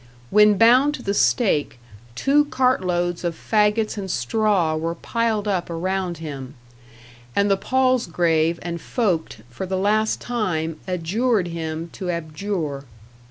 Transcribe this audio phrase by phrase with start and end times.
[0.31, 1.77] When bound to the stake,
[2.15, 6.55] two cartloads of fagots and straw were piled up around him,
[7.35, 12.85] and the palsgrave and vogt for the last time adjured him to abjure.